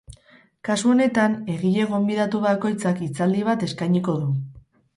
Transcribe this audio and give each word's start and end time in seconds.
Kasu 0.69 0.93
honetan, 0.93 1.35
egile 1.57 1.85
gonbidatu 1.93 2.41
bakoitzak 2.47 3.05
hitzaldi 3.09 3.47
bat 3.51 3.69
eskainiko 3.71 4.21
du. 4.25 4.35